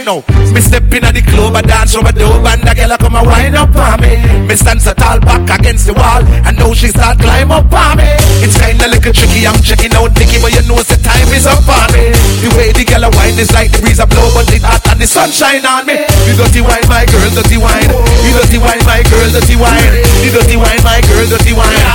now, 0.06 0.22
me 0.53 0.62
step 0.62 0.86
in 0.93 1.03
at 1.03 1.18
the 1.18 1.26
club, 1.26 1.58
I 1.58 1.66
dance 1.66 1.97
over 1.97 2.14
the 2.14 2.30
and 2.30 2.62
the 2.62 2.74
girl 2.78 2.93
a 2.93 2.97
come 3.01 3.18
and 3.18 3.26
wind 3.26 3.58
up 3.58 3.74
on 3.74 3.97
me. 4.06 4.22
Me 4.45 4.53
stand 4.53 4.78
so 4.78 4.93
tall 4.93 5.18
back 5.20 5.49
against 5.49 5.89
the 5.89 5.97
wall, 5.97 6.22
and 6.45 6.53
now 6.56 6.72
she 6.78 6.93
start 6.93 7.18
climb 7.18 7.49
up 7.49 7.66
on 7.74 7.97
me. 7.97 8.06
It's 8.45 8.53
kinda 8.53 8.86
little 8.86 9.12
tricky, 9.12 9.49
I'm 9.49 9.58
checking 9.66 9.97
out 9.97 10.14
Nicky, 10.14 10.38
but 10.38 10.53
you 10.53 10.62
know 10.70 10.78
the 10.86 11.01
time 11.01 11.26
is 11.34 11.49
up 11.49 11.66
on 11.66 11.89
me. 11.97 12.14
The 12.45 12.49
way 12.53 12.70
the 12.70 12.86
girl 12.86 13.10
a 13.10 13.10
wine 13.18 13.36
is 13.41 13.49
like 13.51 13.74
the 13.74 13.82
breeze 13.82 13.97
a 13.97 14.06
blow, 14.06 14.30
but 14.38 14.45
it 14.53 14.62
hot 14.62 14.86
and 14.93 15.01
the 15.01 15.10
sunshine 15.10 15.66
on 15.66 15.89
me. 15.89 15.97
You 16.30 16.38
dirty 16.38 16.62
wine, 16.62 16.86
my 16.86 17.10
girl, 17.10 17.26
dirty 17.34 17.58
wine. 17.58 17.89
You 18.22 18.32
dirty 18.38 18.62
wine, 18.62 18.86
my 18.86 19.01
girl, 19.10 19.30
dirty 19.34 19.58
wine. 19.58 20.06
You 20.22 20.30
dirty 20.30 20.56
wine, 20.56 20.82
my 20.86 21.01
girl, 21.01 21.26
dirty 21.26 21.53
wine. 21.58 21.86